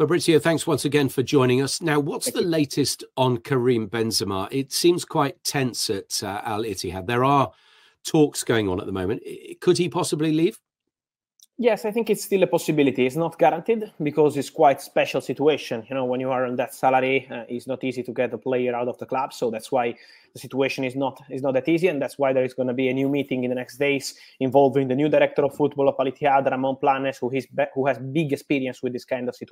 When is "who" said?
27.18-27.30, 27.74-27.86